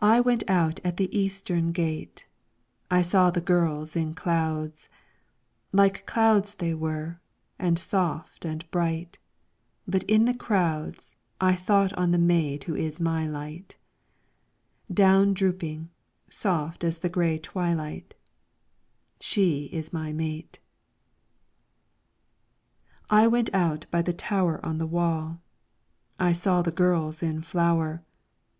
I 0.00 0.20
WENT 0.20 0.44
out 0.46 0.78
at 0.84 0.98
the 0.98 1.12
Eastern 1.12 1.72
Gate, 1.72 2.28
I 2.92 3.02
saw 3.02 3.28
the 3.32 3.40
girls 3.40 3.96
in 3.96 4.14
clouds, 4.14 4.88
Like 5.72 6.06
clouds 6.06 6.54
they 6.54 6.74
were, 6.74 7.18
and 7.58 7.76
soft 7.76 8.44
and 8.44 8.70
bright. 8.70 9.18
But 9.88 10.04
in 10.04 10.26
the 10.26 10.32
crowds 10.32 11.16
I 11.40 11.56
thought 11.56 11.92
on 11.94 12.12
the 12.12 12.18
maid 12.20 12.62
who 12.70 12.76
is 12.76 13.00
my 13.00 13.26
light, 13.26 13.76
Down 14.94 15.34
drooping, 15.34 15.90
soft 16.30 16.84
as 16.84 16.98
the 16.98 17.08
grey 17.08 17.36
twilight; 17.36 18.14
She 19.20 19.64
is 19.72 19.92
my 19.92 20.12
mate. 20.12 20.60
I 23.10 23.26
went 23.26 23.52
out 23.52 23.86
by 23.90 24.02
the 24.02 24.12
Tower 24.12 24.64
on 24.64 24.78
the 24.78 24.86
Wall, 24.86 25.40
I 26.20 26.32
saw 26.32 26.62
the 26.62 26.70
girls 26.70 27.24
in 27.24 27.42
flower. 27.42 28.04